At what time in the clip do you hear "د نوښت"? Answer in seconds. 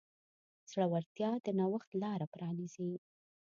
1.45-1.89